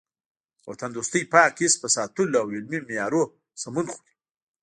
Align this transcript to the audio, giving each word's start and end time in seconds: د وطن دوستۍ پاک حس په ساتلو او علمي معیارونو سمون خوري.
د 0.61 0.63
وطن 0.71 0.89
دوستۍ 0.93 1.21
پاک 1.33 1.51
حس 1.63 1.73
په 1.81 1.87
ساتلو 1.95 2.35
او 2.41 2.47
علمي 2.55 2.79
معیارونو 2.87 3.31
سمون 3.61 3.85
خوري. 3.93 4.13